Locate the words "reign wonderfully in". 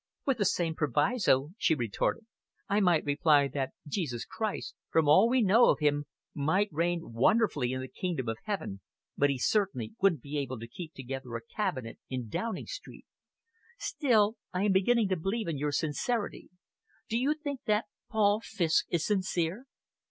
6.71-7.81